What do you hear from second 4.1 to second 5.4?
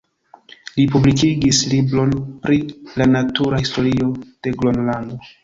de Gronlando.